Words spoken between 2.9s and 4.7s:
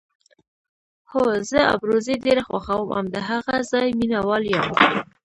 او د هغه ځای مینه وال یم.